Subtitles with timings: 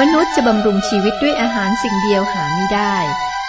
[0.00, 2.96] มนุษย์จะบำรุงชีวิตด้วยอาหารสิ่งเดียวหาไม่ได้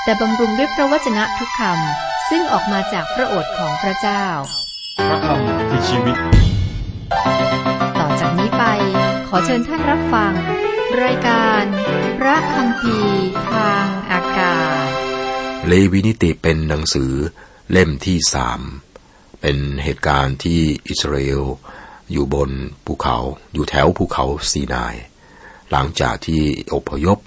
[0.04, 4.26] แต่บำรุงด้วยพระวจนะทุกคำซึ่งออกมาจากพระโอษฐ์ของพระเจ้า
[5.08, 6.18] พระคำคือชีวิต
[8.00, 8.64] ต่อจากนี้ไป
[9.28, 10.34] ขอเชิญท่านรับฟัง
[11.04, 11.64] รายการ
[12.20, 12.98] พระคำพี
[13.52, 14.90] ทางอากาศ
[15.68, 17.14] เลวีนิติเป็นหนังสือ
[17.72, 18.62] เล่มที่สาม
[19.42, 21.44] เป็นเหตุการณ์ที่อิสราเอล
[22.12, 22.52] อยู่บน
[22.86, 23.18] ภูเขา
[23.54, 24.96] อยู่แถวภูเขาซีนาย
[25.72, 27.18] หลังจากที่อพยพ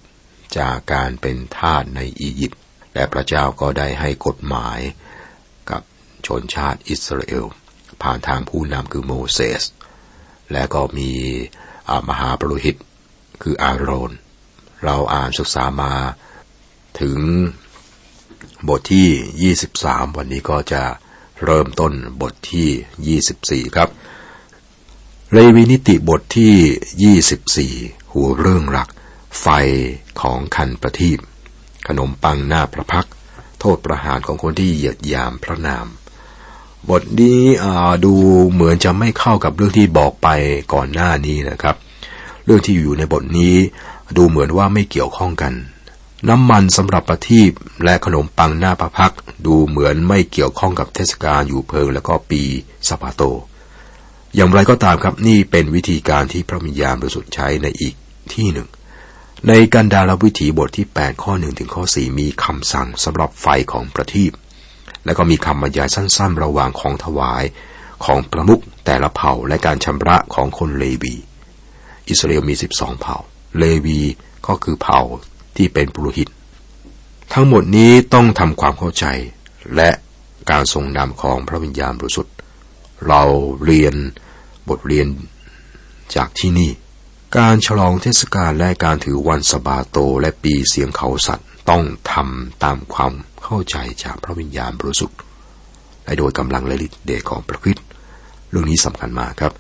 [0.59, 2.61] จากการเป็นทาสในอียิปต์
[2.95, 4.79] และพระเจ้าก็ได้ให้กฎหมาย
[5.71, 5.83] กับ
[6.27, 7.47] ชนชาติอิสราเอล
[8.03, 9.63] ผ่านทางผู้นำคือโมเสส
[10.53, 11.11] และก็มี
[12.09, 12.77] มหาปรุหิต
[13.43, 14.13] คืออาโรน
[14.85, 15.95] เราอ่านศึกษามา
[17.01, 17.19] ถึง
[18.69, 20.83] บทที่ 23 วันนี้ก็จะ
[21.45, 23.88] เริ่มต้นบทที่ 24 ครับ
[25.33, 28.88] เลวีนิติบทที่ 24 หัวเรื่องหลัก
[29.41, 29.46] ไฟ
[30.21, 31.18] ของคันประทีป
[31.87, 33.07] ขนมปังหน้าพระพัก
[33.60, 35.87] โทษประหารของคนที่เหยียดยามพระนาม
[36.90, 37.43] บทนี้
[38.04, 38.15] ดู
[38.52, 40.29] เหมือนจะไม่เข้ากับเรื่องที่บอกไป
[40.74, 41.76] ก่อนหน้านี้นะครับ
[42.45, 43.57] เรื่องที่อยู่ในบทนี้
[44.16, 45.52] ดูเหมือนว่าไม่เกี่ยวข้องกัน
[46.29, 47.51] น้ำมันสำหรับประทีป
[47.85, 49.13] และขนมปังหน้าพระพัก
[49.46, 52.42] ดูเหมือนไม่เกี่ยวข้องกับเทศกาลอยู่เพลิงและก็ปี
[52.88, 53.23] สปาโต
[54.35, 57.95] อย่างไรก็ตามครับนี่เป็นวิธีการที่พระวิญญาณบริสุทธิ์ใช้ในอีก
[58.36, 58.68] ที่หนึ่ง
[59.48, 64.32] ในกันดารวิถีบทที่ 8 ข้อ1ถึงข้อ4มีคำสั่งสำหรับไฟของประทีป
[65.04, 67.44] และก็มีคำบรรยายสั้น ๆ ระหว่างของถวาย
[68.04, 71.14] ของประมุขแต่ละเผ่าและการชำระของคนเลวี
[72.08, 73.16] อิสราเอลมี 12 เผ่า
[73.58, 74.00] เลวี
[74.47, 75.00] ก็คือเผ่า
[75.56, 76.28] ที่เป็นปุโรหิต
[77.32, 79.06] ทั้งหมดนี้ต้องทำความเข้าใจ
[79.76, 79.91] และ
[80.50, 82.34] การทรงนำของพระวิญญาณบริสุทธิ์
[83.08, 83.22] เรา
[83.64, 83.94] เรียน
[84.69, 85.06] บทเรียน
[86.14, 86.70] จากที่นี่
[87.38, 95.18] การฉลองเทศกาลและการถือวันสบาโตและปีเสียงเขาสัตว์ต้องทำตามความเข้าใจจากพระวิญญาณบริสุทธิ์
[96.04, 97.86] และโดยกำลังและฤทธิ์เดชของพระคริสต์
[98.50, 99.52] เรื่องนี้สำคัญมากครับ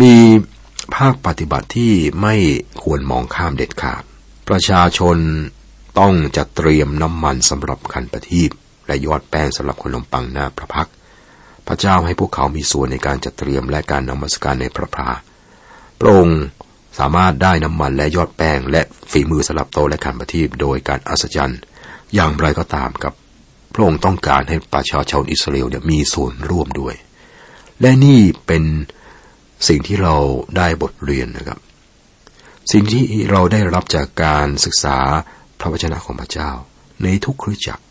[0.00, 0.14] มี
[0.96, 2.34] ภาคปฏิบัติที่ไม่
[2.82, 4.02] ควรมองข้ามเด็ดขาด
[4.48, 5.16] ประชาชน
[5.98, 8.50] ต้องจัดเตรียมน้ำมันสำหรับขันประทีป
[8.86, 10.88] และยอดแป้งสำหรับขนมปังหน้าพระพัก
[11.66, 15.10] พระเจ้าให้พวกเขามีส่วนในการจัดเตรียมและการนมัสการในพระพรา
[16.00, 16.40] พระองค์
[16.98, 21.60] สามารถได้น้ำมันและยอดแป้ง และฝีมือสำหรับโตและขันประทีปโดยการอัศจรรย์
[22.14, 23.12] อย่างไรก็ตามกับ
[23.72, 26.94] พระองค์ต้องการให้ประชาชนอิสราเอลเนี่ยมีส่วนร่วมด้วย
[27.80, 28.64] และนี่เป็น
[29.68, 30.14] สิ่งที่เรา
[30.56, 31.58] ได้บทเรียนนะครับ
[32.72, 34.98] สิ่งที่เราได้รับจากการศึกษา
[35.60, 36.50] พระวจนะของพระเจ้า
[37.02, 37.84] ในทุกคริสตจักร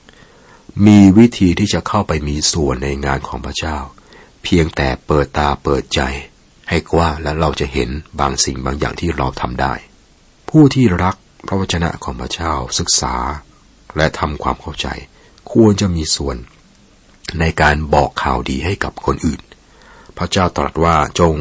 [0.85, 3.77] มีวิธีที่จะเข้าไปมีส่วนในงานของพระเจ้า
[4.43, 6.01] เพียงแต่เปิดตาเปิดใจ
[6.69, 7.89] ให้กว้างและเราจะเห็น
[8.19, 9.73] บางสิ่งบางอย่างที่เราทำได้
[10.49, 11.15] ผู้ที่รัก
[11.47, 13.15] พระวจนะของพระเจ้าศึกษา
[13.97, 14.87] และทำความเข้าใจ
[15.51, 16.37] ควรจะมีส่วน
[17.39, 19.41] ในการบอกข่าวดีให้กับคนอื่น
[20.17, 21.35] พระเจ้าตรัสว่าจง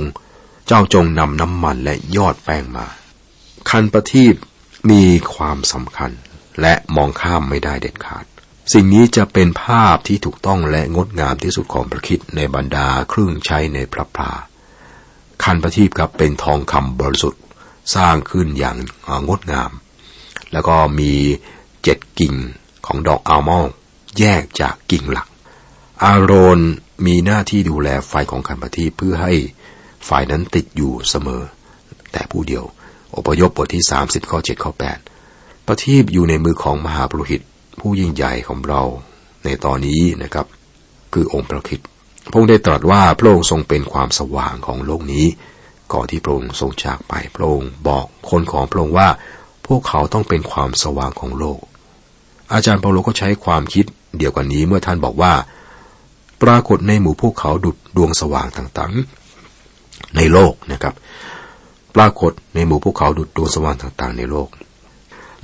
[0.66, 2.86] เจ้าจงนำน้ำมันและยอดแป้งมา
[3.70, 4.34] คันประทีป
[4.90, 5.04] มี
[5.34, 6.10] ความสำคัญ
[6.60, 8.24] และมองข้ามไม่ได้เด็ดขาด
[8.72, 14.32] สิ่งนี้จะเป็นภาพที่ถูกต้องและงดงามที่สุดของพระคิดในบรรดาเครื่องใช้ในพระพรา
[15.44, 17.42] คันประทีปครับเป็นทองคำบริสุทธิ์
[17.94, 18.76] สร้างขึ้นอย่าง
[19.28, 19.70] งดงาม
[20.52, 21.12] แล้วก็มี
[21.82, 22.34] เจ็ดกิ่ง
[22.86, 23.72] ของดอกอัลมอนด์
[24.18, 25.28] แยกจากกิ่งหลัก
[26.02, 26.60] อาโรน
[27.06, 29.32] มีหน้าที่ดูแลไฟของคันประทีปเพื่อให้
[30.04, 31.42] ไฟนั้นติดอยู่เสมอ
[32.12, 32.64] แต่ผู้เดียว
[33.16, 34.72] อพยพบทที่ 30 ข้อ 7 ข้อ
[35.18, 37.42] 8 ประทีปอยู่ในมือของมหาปรุหิต
[37.80, 38.82] ผู้ยิ่งใหญ่ของเรา
[39.44, 40.46] ในตอนนี้นะครับ
[41.12, 41.88] คือองค์พระคริสต์
[42.30, 45.26] พระองค์ได้ตรัสว่าพระองค์ทรงเป็นความสว่างของโลกนี้
[45.92, 49.08] ก่อนที่พระองค์ทรงจากไปพระองค์บอกคนของพระองค์ว่า
[49.66, 51.60] พวกเขาต้องเป็นความสว่างของโลก
[52.52, 53.84] อาจารย์เปาโลก็ใช้ความคิด
[54.18, 55.32] เดียวกันนี้เมื่อท่านบอกว่า
[56.42, 60.94] ปรากฏในหมู่พวกเขาดุดดวงสว่างต่างๆ ในโลกนะครับ
[61.96, 64.48] ปรากฏในหมู่พวกเขาดุดดวงสว่างต่างๆ ในโลก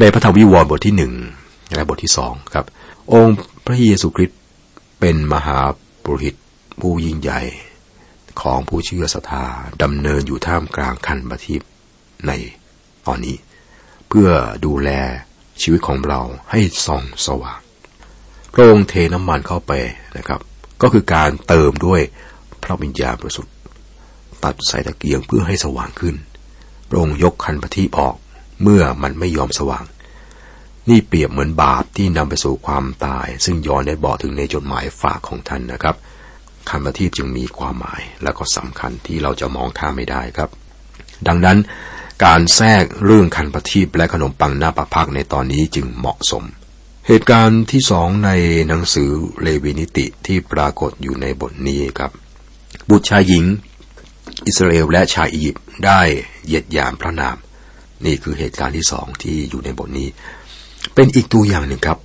[0.01, 1.13] ในพระธรรมวิวรณ์บทที่หนึ่ง
[1.75, 2.67] และบทที่สองครับ
[3.13, 3.37] องค์
[3.67, 4.39] พระเยซูคริสต์
[5.01, 5.59] เป็นมหา
[6.05, 6.37] ปุริต
[6.81, 7.41] ผู้ยิ่งใหญ่
[8.41, 9.45] ของผู้เชื่อศรัทธา
[9.83, 11.63] ดำเนินอยู่ท่ามกลางคันบัทิพ
[12.27, 12.33] ใน
[13.07, 13.37] ตอนนี้
[14.09, 14.31] เพื่อ
[14.65, 14.91] ดูแล
[15.63, 16.21] ชีวิตของเรา
[16.51, 17.61] ให้ส่องสว่าง
[18.53, 19.73] พระองค์เทน้ำมันเข้าไป
[20.17, 20.41] นะครับ
[20.83, 22.01] ก็คือการเติมด้วย
[22.63, 23.55] พระวิญญาณบริสุทธิ์
[24.45, 26.17] ตัดใส่ตะเกียงเพื่อให้สว่างขึ้น
[26.89, 28.17] พระองค์ยกคันปฏิออก
[28.63, 29.85] เมื่อมันไม่ยอมสว่าง
[30.89, 35.97] นี่เปรียบเหมือนบาปที่นำไปสู่ความตาย ซึ่งย้อนได้บอกถึงในจดหมายฝากของท่านนะครับ
[36.71, 40.51] คันประทีปจึงมีความหมาย และก็สำคัญที่เราจะมองข้ามไม่ได้ครับ
[41.27, 41.59] ดังนั้น
[42.25, 46.45] การแทรกเรื่องคันประทีปและขนมปังหน้าประพักในตอนนี้จึงเหมาะสม
[47.09, 48.31] เหตุการณ์ที่สองใน
[48.69, 49.11] หนังสือ
[49.43, 52.11] เลวีนิติที่ปรากฏอยู่ในบทนี้ครับ
[52.89, 53.45] บุตรชายหญิง
[54.47, 56.01] อิสราเอลและชายอียิปต์ได้
[56.47, 57.37] เหยียดยามพระนาม
[58.05, 60.09] นี่คือเหตุการณ์ที่สองที่อยู่ในบทนี้
[60.95, 61.99] เป็นอีกตัวอย่างหนึ่งครับ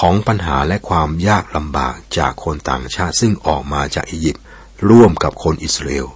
[0.00, 4.44] ของปัญหาและความยากลำบากจากคนต่างชาติซึ่งออกมาจากอียิปต์
[4.90, 6.06] ร่วมกับคนอิสราเอล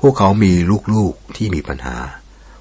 [0.00, 0.52] พวกเขามี
[0.94, 1.96] ลูกๆที่มีปัญหา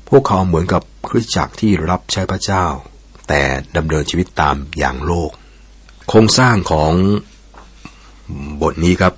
[0.09, 2.65] พวกเขาเหมือนกับคริสตจักรที่รับใช้พระเจ้า
[3.27, 3.41] แต่
[3.77, 5.31] ดำเนินชีวิตตามอย่างโลก
[6.09, 6.93] โครงสร้างของ
[8.61, 9.13] บทนี้ครับ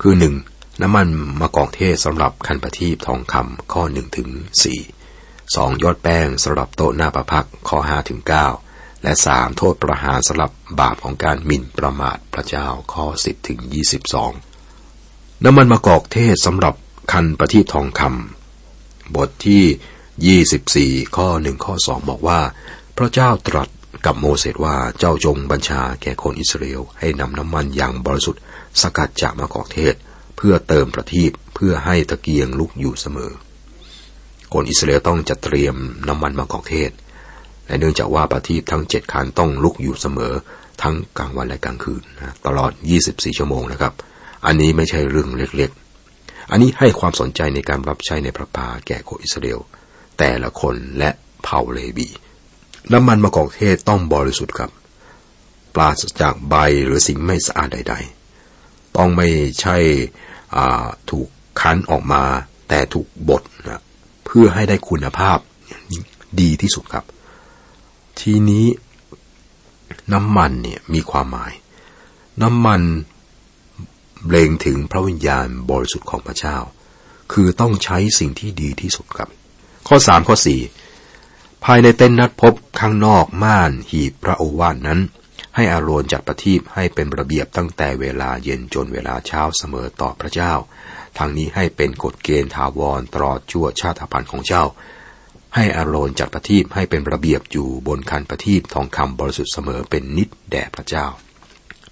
[0.00, 0.34] คือหนึ่ง
[0.82, 1.06] น้ำมัน
[1.40, 4.28] มะกอกเทศสำหรับคันประทีปทองคำข้อหนึ่งถึง
[4.62, 4.80] สี่
[5.54, 8.46] สองยอดแป้งสำหรับโต๊ะหน้าประพักข้อห้าถึงเก้า
[9.06, 10.50] และสามโทษประหารสำหรับ
[10.80, 14.32] บาปของการหมิ่นประมาทพระเจ้าข้อสิบถึงยี่สิบสอง
[15.44, 16.74] น้ำมันมะกอกเทศสำหรับ
[17.12, 22.40] คันประทีปทองคำบทที่ 24 ข้อหนึ่งข้อสองบอกว่า
[22.96, 23.68] พระเจ้าตรัส
[24.06, 28.42] กับโมเสสว่าเจ้าจงบัญชาแก่คนอิสราเอลให้นำน้ำมันอย่างบริสุทธิ์
[28.80, 29.94] สกัดจากมะกอกเทศ
[30.36, 33.32] เพื่อเติมประทีปเพื่อให้ตะเกียงลุกอยู่เสมอ
[34.52, 35.74] คนอิสราเอลต้องจัดเตรียม
[36.08, 36.92] น้ำมันมะกอกเทศ
[37.66, 40.32] และเนื่องจากว่าประทีปทั้งเจ็ดคันต้องลุกอยู่เสมอ
[40.82, 42.02] ทั้งกลางวันและกลางคืน
[42.46, 42.72] ตลอด
[43.04, 43.92] 24 ชั่วโมงนะครับ
[44.46, 49.60] อันนี้ไม่ใช่เรื่องเล็กๆ อันนี้ให้ความสนใจในการรับใช้ในพระพาแก่คนอิสราเอล
[50.18, 51.10] แต่ละคนและ
[51.42, 52.08] เผ่าเลวี
[52.92, 54.70] น้ำมันมะกอกเทศต้องบริสุทธิ์ครับ
[55.74, 56.54] ปราศจากใบ
[56.84, 57.94] หรือสิ่งไม่สะอาดใด
[58.44, 59.28] ๆ ต้องไม่
[59.60, 59.76] ใช่
[61.10, 61.28] ถูก
[61.60, 62.22] คั้นออกมา
[62.68, 63.82] แต่ถูกบดนะ
[64.26, 65.38] เพื่อให้ได้คุณภาพ
[66.40, 67.04] ดีที่สุดครับ
[68.20, 68.66] ทีนี้
[70.12, 71.52] น้ำมันเนี่ยมีความหมาย
[72.42, 72.82] น้ำมัน
[74.26, 76.56] เบลงถึงพระวิญญาณบริสุทธิ์ของพระเจ้า
[77.32, 79.28] คือต้องใช้สิ่งที่ดีที่สุดครับ
[79.88, 80.60] ข้อสามข้อสี่
[81.64, 85.00] ภายในเต้นนัดพบข้างนอกม่านหีบพระโอวาทนนั้น
[85.54, 90.52] ให้อาโรนจัดประทีปให้เป็นระเบียบตั้งแต่เวลาเย็นจนเวลาเช้าเสมอต่อพระเจ้า
[91.18, 94.64] ทางนี้ให้เป็นกฎเกณฑ์ถาวรตลอดชั่วชาติพันธุ์ของเจ้า
[95.56, 101.06] ให้อาโรนจัดประทีปให้เป็นระเบียบอยู่บนคันประทีปทองคำบริสุทธิ์เสมอเป็นนิดแด่พระเจ้า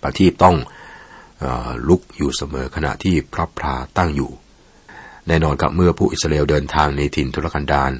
[0.03, 0.57] ประทีปต้อง
[1.89, 4.31] ลุกอยู่เสมอขณะที่พระพราตั้งอยู่
[5.29, 7.93] แน่นอนกับเมื่อผู้อิสราเอลเดินทางในถิ่นทุรกันดาร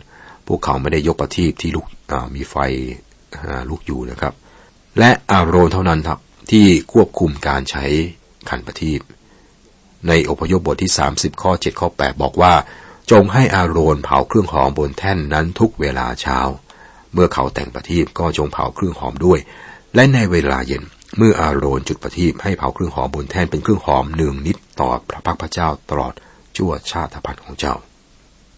[0.47, 1.87] พวกเขาไม่ได้ยกประทีปที่ลุก
[2.35, 2.57] มีไฟ
[3.71, 4.35] ลุกอยู่นะครับ
[4.99, 6.19] และอาโรนเท่านั้นครับ
[6.51, 7.85] ที่ควบคุมการใช้
[8.49, 9.01] ขันประทีป
[10.09, 12.55] ในอพยพบทที่ 30 ข้อ 7 ข้อ 8 บอกว่า
[13.11, 16.39] จงให้อาโรนเผาเครื่องหอมบนแท่นนั้นทุกเวลาเช้า
[17.13, 19.39] เมื่อเขาแต่งประทีปก็จงเผาเครื่องหอมด้วย
[19.95, 20.83] และในเวลาเย็น
[21.19, 26.15] เมื่ออาโรนจุดประทีปให้เผาเครื่องหอมบนแท่นเป็นเครื่องหอมหนึ่งนิดต่อพระพักพระเจ้าตลอด
[26.57, 27.75] ชั่วชาติพันธ์ของเจ้า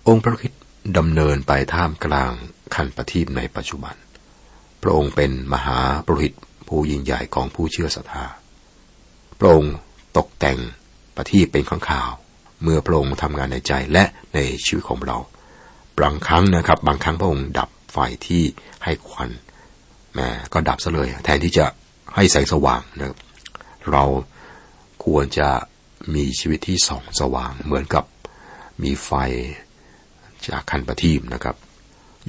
[0.09, 0.53] องค์พระคิด
[0.97, 2.33] ดำเนินไปท่ามกลาง
[2.75, 3.95] คันประทีปในปัจจุบัน
[4.83, 6.33] พระองค์เป็นมหาปรหิต
[6.69, 8.27] ผู้ยิ่งใหญ่ของผู้เชื่อศรัทธา
[9.39, 9.75] พระองค์
[10.17, 10.59] ตกแต่ง
[11.17, 12.11] ประทีปเป็นข้างข่าว
[12.63, 14.05] เมื่อพระองค์ทำงานในใจและ
[14.35, 15.19] ในชีวิตของเรา
[15.99, 18.45] บางครั้งนะครับ บางครั้งพระองค์ดับไฟที่
[18.85, 19.31] ให้ควัน
[20.15, 21.67] แม่ก็ดับซะเลย แทนที่จะ
[22.15, 23.19] ให้แสงสว่างนะครับ
[23.93, 24.05] เรา
[25.05, 25.49] ควรจะ
[26.15, 28.05] มีชีวิตที่ส่องสว่าง เหมือนกับ
[28.83, 29.11] มีไฟ
[30.49, 31.57] จากคันประทีปนะครับ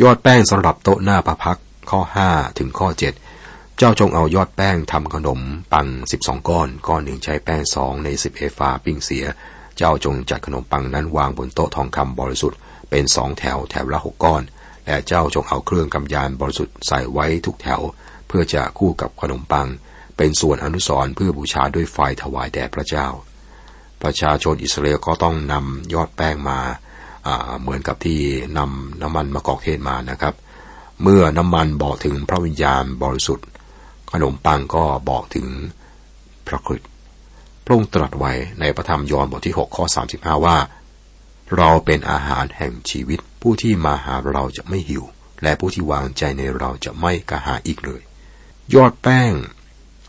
[0.02, 1.58] ยอดแป้งสำหรับโต๊ะหน้าประพัก
[1.90, 2.88] ข้อ 5 ถึงข้อ
[3.32, 5.40] 7 เจ้าจงเอายอดแป้งทำขนม
[5.74, 5.88] ปัง
[6.20, 9.26] 12 ก้อน ก้อนหนึ่งใช้แป้งสองใน 10 เอฟาปิ้งเสีย
[9.78, 14.44] เจ้าจงจัดขนมปังนั้นวางบนโต๊ะทองคำบริสุทธิ์เป็นสองแถวแถวละหกก้อน
[14.86, 17.82] และเจ้าจงเอาเครื่องกำยานบริสุทธิ์ใส่ไว้ทุกแถว
[18.28, 19.68] เพื่อจะคู่กับขนมปัง
[20.18, 23.08] เป็นส่วนอนุสร์เพื่อบูชาด้วยไฟถวายแด่พระเจ้า
[24.04, 26.60] ประชาชนอิสราเอลก็ต้องนำยอดแป้งมา
[27.62, 28.20] เหมือนกับที่
[28.58, 30.34] นำน้ำมันมะกอกเทศมานะครับ
[31.04, 33.48] เมื่อน้ำมันบอกถึงพระวิญญาณบริสุทธิ์
[34.12, 35.48] ขนมปังก็บอกถึง
[36.48, 36.90] พระคริสต์
[37.68, 40.58] พระองค์ตรัสไว้ในพระธรรมยอห์นบทที่6ข้อ35 ว่า
[41.58, 45.04] เราเป็นอาหารแห่งชีวิต ผู้ที่มาหาเราจะไม่หิว
[45.44, 48.02] และผู้ที่วางใจในเราจะไม่กระหายอีกเลย
[48.76, 49.34] ยอดแป้ง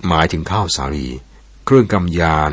[0.08, 1.08] หมายถึงข้าวสาลี
[1.64, 2.52] เครื่องกำยาน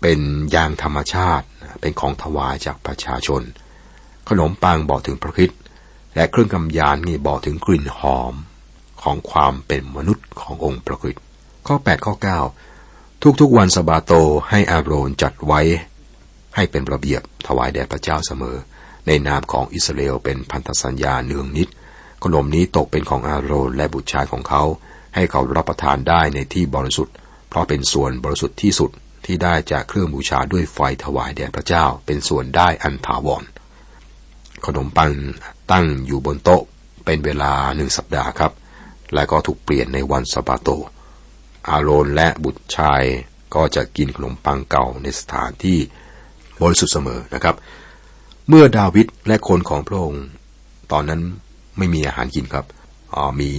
[0.00, 0.20] เป็น
[0.54, 1.46] ยางธรรมชาติ
[1.80, 3.42] เป็นของถวายจากประชาชน
[4.28, 5.50] ขนมปังบอกถึงพระคิด
[6.14, 8.34] และเครื่องกำยานนี่บอกถึงกลิ่นหอม
[9.02, 11.16] ของความเป็นมนุษย์ขององค์พระคิด
[11.66, 12.24] ข้อ 8 ข้อ 9
[13.24, 14.12] ทุกๆวันสบาโต
[14.50, 15.60] ให้อาโรนจัดไว้
[16.56, 18.56] ให้เป็นระเบียบถวายแด่พระเจ้าเสมอ
[19.06, 21.68] ในนามของอิสราเอลเป็นพันธสัญญาเนืองนิด
[22.22, 24.62] ขนมนี้ตกเป็นของอาโรนและบุตรชายของเขา
[25.14, 27.14] ให้เขารับประทานได้ในที่บริสุทธิ์
[27.48, 28.90] เพราะเป็นส่วนบริสุทธิ์ที่สุด
[29.24, 33.44] ที่ได้จากเครื่องบูชาด้วยไฟถวายแด่พระเจ้า เป็นส่วนได้อันถาวร
[34.66, 35.12] ขนมปัง
[35.72, 36.62] ตั้งอยู่บนโต๊ะ
[37.04, 38.52] เป็นเวลาหนึ่งสัปดาห์ครับ
[39.14, 40.70] และก็ถูกเปลี่ยนในวันสบาโต
[41.68, 43.02] อาโรนและบุตรชาย
[43.54, 45.78] ก็จะกินขนมปังเก่าในสถานที่
[46.60, 47.56] บริสุทธิ์เสมอนะครับ
[48.48, 50.24] เมื่อดาวิดและคนของพระองค์
[50.92, 51.20] ตอนนั้น
[51.78, 52.66] ไม่มีอาหารกินครับ
[53.40, 53.50] มี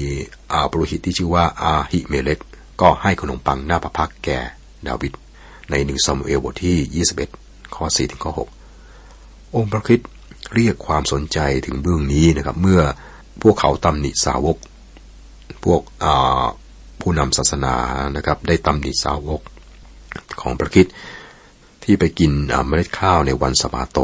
[0.52, 2.40] อาปรุหิตที่ชื่อว่าอาหิเมเลก
[2.82, 4.40] ก็ให้ขนมปังหน้าพระพักแก่
[4.88, 5.12] ดาวิด
[5.70, 8.32] ในหนึ่งซามูเอลบทที่ 21 ข้อ 4 ถึงข้อ
[8.94, 10.00] 6 องค์พระคิด
[10.56, 12.82] เรียกความสนใจถึงเรื่องนี้นะครับ เมื่อ
[13.42, 14.58] พวกเขาตำหนิสาวก
[15.64, 15.82] พวก
[17.02, 17.76] ผู้นำศาสนา
[18.16, 19.42] นะครับ ได้ตำหนิสาวก
[20.42, 20.88] ของพระคิด
[21.84, 22.32] ที่ไปกิน
[22.68, 23.98] เมล็ดข้าวในวันสบาโต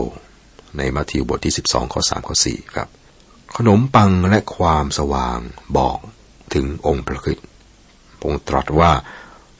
[0.77, 2.87] ในมัทธิวบทที่ 12 ข้อ 3 ข้อ 4 ครับ
[3.57, 5.39] ขนมปังและความสว่าง
[5.77, 5.97] บอก
[6.53, 7.39] ถึงองค์พระคิด
[8.21, 8.91] พงตรัสว่า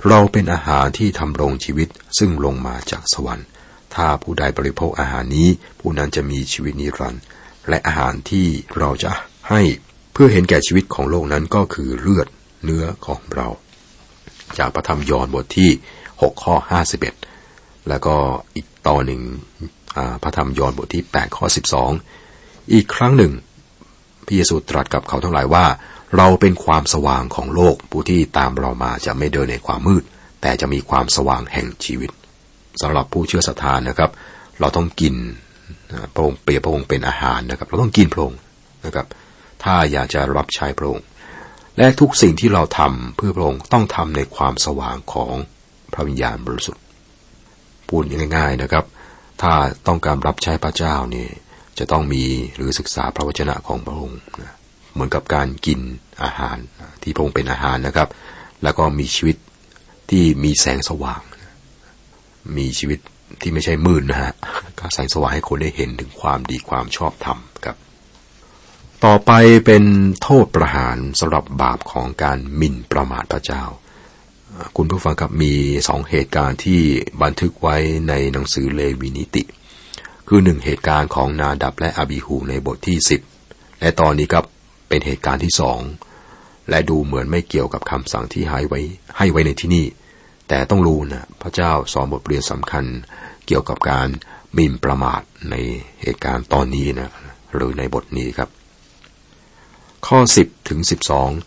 [0.08, 3.48] เราเป็นอาหารที่ทำรงชีวิตซึ่งลงมาจากสวรรค์
[3.96, 7.24] ถ้าผู้ใดบริโภคอาหารนี้ผู้นั้นจะมีชีวิตนิรันดร์
[7.70, 9.12] และอาหารที่เราจะ
[9.50, 9.62] ให้
[10.14, 12.28] เพื่อเห็นแก่ชีวิตของโลกนั้นก็คือเลือด
[12.64, 13.48] เนื้อของเรา
[14.58, 15.70] จากพระธรรมยอห์นบทที่
[16.06, 16.56] 6 ข้อ
[17.22, 18.16] 51 แล้วก็
[18.56, 19.22] อีกต่อหนึ่ง
[20.24, 21.46] พระธรรมยอห์นบทที่ 8 ข้อ
[22.10, 23.34] 12 อีกครั้งหนึ่ง
[24.26, 25.66] พระเยซูตรัสกับเขาทั้งหลายว่า
[26.18, 30.04] เราเป็นความสว่างของโลกผู้ที่ตามเรามาจะไม่เดินในความมืด
[30.42, 32.12] แต่จะมีความสว่างแห่งชีวิต
[32.82, 34.12] สำหรับผู้เชื่อศรัทธานะครับ
[34.60, 35.16] เราต้องกิน
[36.14, 38.40] พระองค์เปรียบพระองค์เป็นอาหารนะครับ เราต้องกินพระองค์
[38.86, 39.08] นะครับ
[39.64, 41.04] ถ้าอยากจะรับใช้พระองค์
[41.78, 45.34] และทุกสิ่งที่เราทำเพื่อพระองค์ต้องทำในความสว่างของ
[45.94, 46.84] พระวิญญาณบริสุทธิ์
[47.88, 48.04] พูด
[48.36, 48.86] ง่าย ๆนะครับ
[49.42, 49.54] ถ้า
[49.88, 51.28] ต้องการรับใช้พระเจ้านี่
[51.80, 52.24] จะต้องมี
[52.56, 54.54] หรือศึกษาพระวจนะของพระองค์นะ
[54.94, 55.80] เหมือนกับการกิน
[56.24, 56.58] อาหาร
[57.04, 58.10] ที่พระองค์เป็นอาหารนะครับ
[58.64, 59.38] แล้วก็มีชีวิต
[60.10, 61.22] ที่มีแสงสว่าง
[62.58, 63.00] มีชีวิต
[63.42, 64.34] ที่ไม่ใช่มืดนนะฮะ
[64.80, 67.78] ก็แสงสว่างให้คนได้เห็นถึงความดีความชอบธรรมครับ
[69.06, 69.32] ต่อไป
[69.66, 69.84] เป็น
[70.22, 73.64] โทษประหารสำหรับบาปของการหมิ่นประมาทพระเจ้า
[74.76, 75.54] คุณผู้ฟังครับมี
[75.88, 76.82] สองเหตุการณ์ที่
[77.24, 77.76] บันทึกไว้
[78.10, 79.44] ในหนังสือเลวีนิติ
[80.28, 83.22] คือหนึ่งเหตุการณ์ของนาดับและอบิหูในบทที่สิบ
[83.80, 84.46] และตอนนี้ครับ
[84.90, 85.80] เป็นเหตุการณ์ที่สอง
[86.70, 88.80] และดูเหมือนไม่เกี่ยวกับคำสั่งที่ให้ไว้
[89.18, 89.86] ให้ไว้ในที่นี่
[90.48, 92.86] แต่ต้องรู้นะพระเจ้าสอนบทเรียนสำคัญ
[93.48, 94.08] เกี่ยวกับการ
[94.58, 95.56] มินประมาทใน
[96.02, 97.10] เหตุการณ์ตอนนี้นะ
[97.54, 98.50] หรือในบทนี้ครับ
[100.06, 100.80] ข้อ 10 ถึง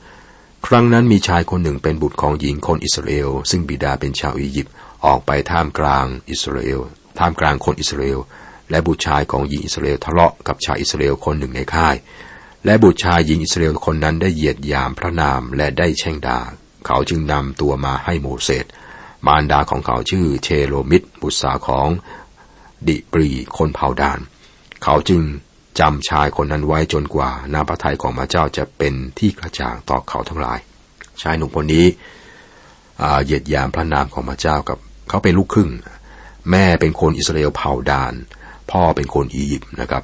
[0.00, 6.80] 12 ครั้งนั้นมีชายคนหนึ่งเป็นบุตรของหญิงคนอิสราเอล ซึ่งบิดาเป็นชาวอียิปต์ออกไปท่ามกลางอิสราเอล
[7.18, 8.20] ท่ามกลางคนอิสราเอล
[8.70, 11.96] และบุตรชายของหญิงอิสราเอลทะเลาะกับชายอิสราเอลคนหนึ่งในค่าย
[12.64, 16.40] และบุตรชายหญิงอิสราเอลคนนั้นได้เหยียดยามพระนามและได้แช่งด่า
[16.86, 18.66] เขาจึงนำตัวมาให้โมเสส
[19.26, 21.88] มารดาของเขาชื่อเชโลมิดบุตรสาวของ
[22.88, 24.20] ดิปรีคนเผ่าดาน
[24.82, 25.22] เขาจึง
[25.78, 30.58] จำชายคนนั้นไว้จนกว่านาพระทัยของพระเจ้าจะเป็นที่กระจ่างต่อเขาทั้งหลาย
[31.22, 31.86] ชายหนุ่มคนนี้
[33.24, 35.70] เหยียดยามพระนามของพระเจ้ากับเขาเป็นลูกครึ่ง
[36.50, 38.14] แม่เป็นคนอิสราเอลเผ่าดาน
[38.70, 40.02] พ่อเป็นคนอียิปต์นะครับ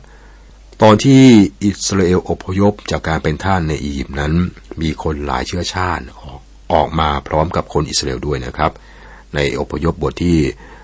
[0.82, 1.22] ตอนที่
[1.64, 4.32] อิสราเอลอพยพจากการเป็นท่านในอียิปต์นั้น
[4.80, 6.40] มีคนหลายเชื้อชาติออก
[6.72, 8.72] ออกมาพร้อมกับคนอิสราเอลด้วยนะครับ
[9.34, 10.38] ในอพยพบทที่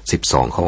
[0.05, 0.67] 12 ข้อ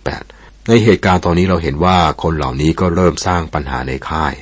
[0.00, 4.34] 38 ในเหตุการณ์ตอนนี้เราเห็นว่าคนเหล่านี้ก็เริ่มสร้างปัญหาในค่าย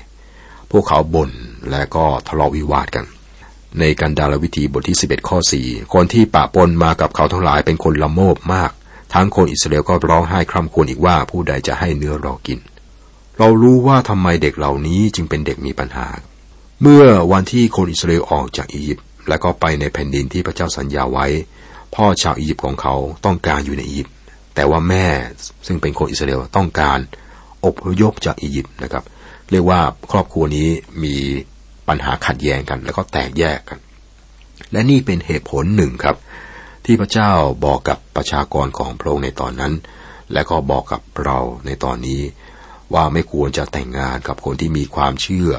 [0.70, 1.30] พวกเขาบ่น
[1.70, 3.04] และก็ทะเลาะวิวาทกัน
[3.78, 8.70] ในกันดารวิธีบทที่ 11 ข้อ 4 คนที่ปะปนมากับเขาทั้งหลายเป็นคนละโมบมาก
[9.14, 12.58] ทั้งคนอิสราเอลก็ร้องไห้คร่ำครวญอีกว่าผู้ใดจะให้เนื้อเรากิน
[13.38, 16.06] เรารู้ว่าทำไมเด็กเหล่านี้จึงเป็นเด็กมีปัญหา
[16.82, 21.26] เมื่อวันที่คนอิสราเอลออกจากอียิปต์และก็ไปในแผ่นดินที่พระเจ้าสัญญาไว้
[21.94, 22.94] พ่อชาวอียิปต์ของเขา
[23.24, 24.14] ต้องการอยู่ในอียิปต์
[24.58, 25.06] แต่ว่าแม่
[25.66, 26.98] ซึ่งเป็นคนอิสราเอลต้องการ
[27.64, 29.04] อพยพจากอียิปต์นะครับ
[29.50, 29.80] เรียกว่า
[30.12, 30.68] ครอบครัวนี้
[31.04, 31.14] มี
[31.88, 33.78] ปัญหาขัดแย้งกัน แล้วก็แตกแยกกัน
[34.72, 36.16] และนี่เป็นเหตุผลหนึ่งครับ
[36.84, 37.32] ที่พระเจ้า
[37.64, 39.72] บอกกับประชากรของพระองค์ในตอนนั้น
[40.32, 42.20] และก็บอกกับเราในตอนนี้
[42.94, 45.50] ว่าไม่ควรจะแต่งงานกับคนที่มีความเชื่อ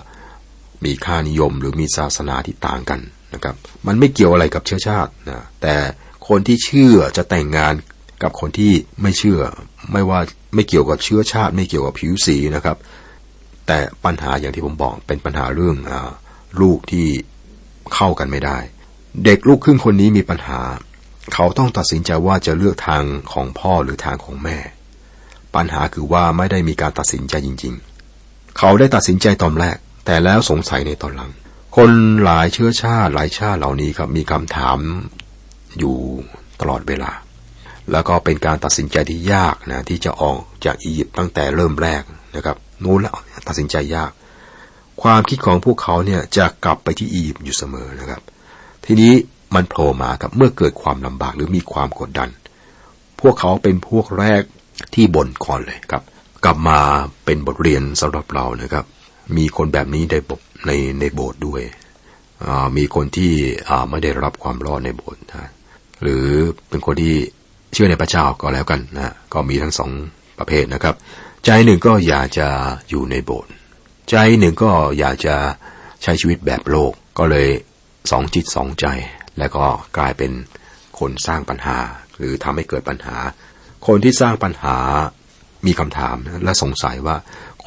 [0.86, 3.00] มีค่านิยมหรือมีศาสนาที่ต่างกัน
[3.34, 3.56] นะครับ
[3.88, 5.76] มันไม่เกี่ยวอะไรกับเชื้อชาตินะแต่
[6.28, 7.74] คนที่เชื่อจะแต่งงาน
[8.24, 9.42] กับคนที่ไม่เชื่อ
[9.92, 10.20] ไม่ว่า
[10.56, 12.78] ไม่เกี่ยวกับเชื้อชาติ ไม่เกี่ยวกับผิวสีนะครับ
[13.68, 15.94] แต่ปัญหาอย่างที่ผมบอกเป็นปัญหาเรื่องอ
[16.62, 17.08] ลูกที่
[17.96, 18.58] เข้ากันไม่ได้
[19.26, 20.62] เด็กลูกครึ่งคนนี้มีปัญหา
[21.34, 24.58] เขาต้องตัดสินใจว่าจะเลือกทางของพ่อหรือทางของแม่
[25.56, 27.74] ปัญหาคือว่าไม่ได้มีการตัดสินใจจริง
[28.16, 31.32] ๆ เขาได้ตัดสินใจตอนแรก แต่แล้วสงสัยในตอนหลัง
[31.76, 31.92] คน
[32.24, 34.78] หลายเชื้อชาติหลายชาติเหล่านี้ครับมีคำถาม
[35.80, 35.96] อยู่
[36.60, 37.12] ตลอดเวลา
[37.92, 42.04] แล้วก็เป็นการตัดสินใจที่ยากนะที่จะออกจากอียิปต์ตั้งแต่เริ่มแรก
[42.36, 43.16] นะครับนู้นแล้ว
[43.48, 44.12] ตัดสินใจยาก
[45.02, 48.22] ความคิดของพวกเขาเนี่ยจะกลับไปที่อียิปต์อยู่เสมอนะครับ
[48.86, 49.14] ทีนี้
[49.56, 52.30] มันโผล่มาครับเมื่อเกิดความลำบากหรือมีความกดดัน
[53.22, 54.42] พวกเขาเป็นพวกแรก
[54.94, 56.04] ที่บ่นก่อนเลยครับ
[56.46, 56.80] กลับมา
[57.26, 58.86] เป็นบทเรียนสำหรับเรานะครับ
[59.38, 60.32] มีคนแบบนี้ในบ
[60.66, 61.62] ในในโบสถ์ด้วย
[62.78, 63.32] มีคนที่
[63.90, 65.52] ไม่ได้รับความรอดในโบสถ์นะ
[66.02, 66.26] หรือ
[66.70, 67.16] เป็นคนที่
[67.74, 69.92] เชื่อในพระเจ้าก็แล้วกันนะก็มีทั้งสอง
[70.40, 70.96] ประเภทนะครับ
[71.46, 72.48] ใจหนึ่งก็อยากจะ
[72.90, 73.52] อยู่ในโบสถ์
[74.10, 75.36] ใจหนึ่งก็อยากจะ
[76.04, 77.48] ใช้ชีวิตแบบโลกก็เลย
[78.12, 78.86] สองจิตสองใจ
[79.40, 79.66] แล้วก็
[79.98, 80.32] กลายเป็น
[81.00, 81.78] คนสร้างปัญหา
[82.18, 83.18] หรือทำให้เกิดปัญหา
[83.88, 84.78] คนที่สร้างปัญหา
[85.66, 87.18] มีคำถามและสงสัยว่า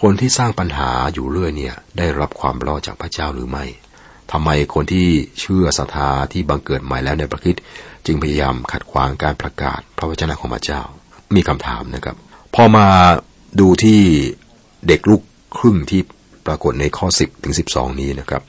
[0.00, 3.64] คนที่สร้างปัญหาอยู่เรื่อยเนี่ยได้รับความรอดจากพระเจ้าหรือไม่
[4.32, 5.06] ทำไมคนที่
[5.40, 7.56] เชื่อศรัทธาที่บังเกิดใหม่แล้วในพระคิด
[8.06, 10.82] จึงพยายามขัดขวางการประกาศ พระวจนะของพระเจ้า
[11.34, 12.16] มีคำถามนะครับ
[12.54, 12.86] พอมา
[13.60, 14.00] ดูที่
[14.88, 15.22] เด็กลูก
[15.58, 16.00] ครึ่งที่
[16.46, 18.42] ปรากฏในข้อ 10 ถึง 12 นี้นะครับ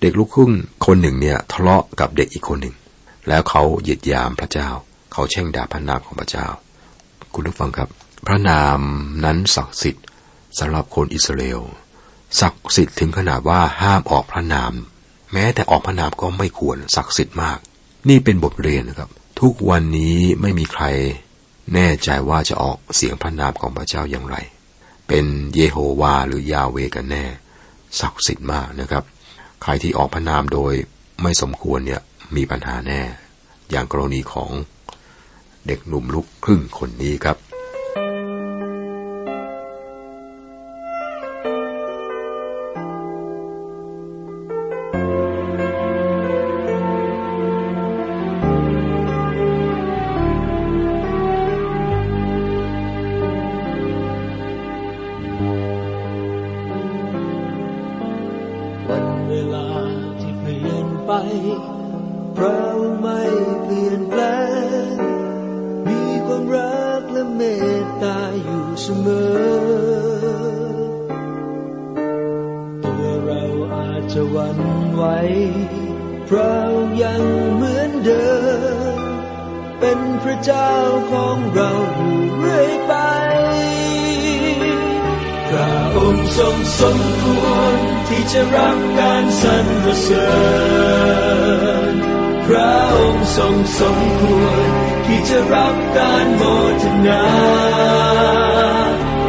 [0.00, 0.52] เด็กลูกครึ่ง
[0.86, 2.74] คนหนึ่งเนี่ยทะเลาะกับเด็กอีกคนหนึ่ง
[3.28, 4.68] แล้วเขาเหยียดยามพระเจ้า
[5.12, 6.46] เขาแช่งด่าพระนามของพระเจ้า
[7.34, 7.88] คุณผู้ฟังครับ
[8.26, 8.80] พระนาม
[9.24, 10.04] นั้นศักดิ์สิทธิ์
[10.58, 11.60] สำหรับคนอิสราเอล
[12.40, 14.72] ศักดิ์สิทธิ์ถึงขนาดว่าห้ามออกพระนาม
[15.32, 17.58] แม้แต่ออกพระนามก็ไม่ควรศักดิ์สิทธิ์มาก
[18.08, 20.84] นี่เป็นบทเรียนนะครับ ทุกวันนี้ไม่มีใคร
[21.74, 24.36] แน่ใจว่าจะออกเสียงพระนามของพระเจ้าอย่างไร
[25.08, 27.24] เป็นเยโฮวาหรือยาเวกันแน่
[28.00, 29.04] ศักดิ์สิทธิ์มากนะครับ
[29.62, 30.72] ใครที่ออกพระนามโดย
[31.22, 32.00] ไม่สมควรเนี่ย
[32.36, 33.00] มีปัญหาแน่
[33.70, 34.50] อย่างกรณีของ
[35.66, 37.36] เด็กหนุ่มลูกครึ่งคนนี้ครับ
[66.32, 67.42] ความรักและเม
[67.82, 69.40] ตตาอยู่เสมอ
[72.84, 74.58] ตัวเราอาจจะวัน
[74.94, 75.04] ไหว
[76.28, 76.54] พระ
[77.02, 77.22] ยัง
[77.56, 78.28] เหมือนเดิ
[78.96, 78.98] ม
[79.80, 80.72] เป็นพระเจ้า
[81.10, 82.94] ของเราอยู่เรื่อยไป
[85.48, 87.74] พระองค์ทรงสมควร
[88.08, 89.66] ที่จะรับการสรร
[90.02, 90.28] เสริ
[91.90, 91.94] ญ
[92.46, 94.79] พระองค์ทรงสมควร
[95.12, 96.42] ที่จะรับการโม
[96.82, 97.24] ทนา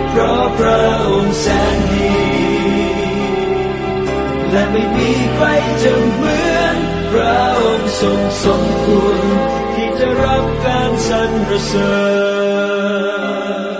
[0.10, 2.20] เพราะพระองค์แสนดี
[4.52, 5.46] และไม่มีใคร
[5.82, 6.76] จะเหมือน
[7.12, 9.20] พระองค์ทรงสมควร
[9.74, 11.34] ที่จะรับการสรร
[11.66, 12.02] เสริ
[13.70, 13.71] ญ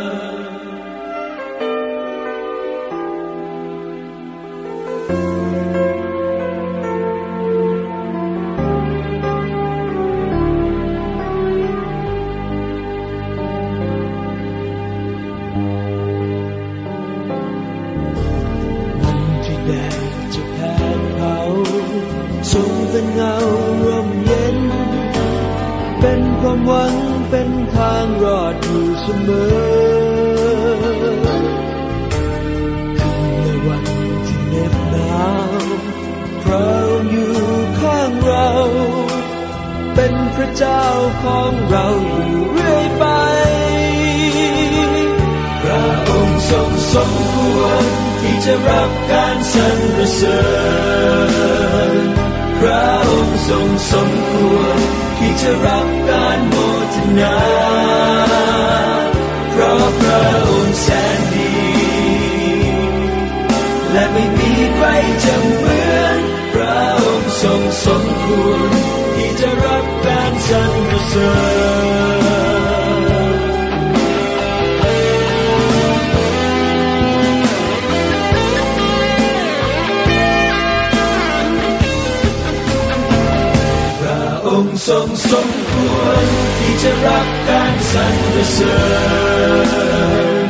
[33.00, 33.86] คือวัน
[34.28, 35.66] ที่เหน็บหนาว
[36.44, 37.34] พระองค์อยู่
[37.80, 38.48] ข้างเรา
[39.96, 40.86] เป็นพระเจ้า
[41.24, 41.88] ของเรา
[42.28, 43.06] อยู่เรื่อยไป
[45.62, 47.84] พระองค์ทรงสมควร
[48.22, 49.80] ที่จะรับการสรร
[50.16, 50.42] เสริ
[52.06, 52.08] ญ
[52.60, 54.80] พระองค์ทรงสมควร
[55.18, 56.56] ที่จะรับการโม
[56.94, 57.38] ทนา
[59.62, 61.52] ราะพระองค์แสนดี
[63.92, 64.88] และไม่มีใคร
[65.24, 66.20] จะเหมือน
[66.54, 68.70] พระองค์ทรงสมควร
[69.16, 70.74] ที่จะรับการสรร
[71.08, 71.32] เสริ
[71.70, 71.71] ญ
[84.92, 86.26] ทรงสมควร
[86.58, 88.78] ที่จะรับการสรรเสริ
[90.44, 90.48] ญ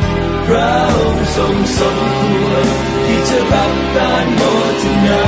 [0.47, 2.65] พระองค์ทรงสมควร
[3.05, 4.41] ที่จะรับการโม
[4.81, 5.25] ทนา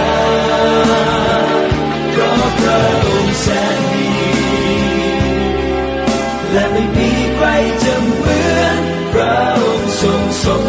[2.12, 4.12] เพราะพระองค์แสนดี
[6.52, 7.47] และไม่มีใคร
[7.84, 8.82] จะเหมือน
[9.13, 10.62] พระองค์ทรงสม